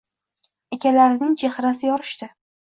Akalarining 0.77 1.35
chehrasi 1.43 1.91
yorishdi 1.93 2.31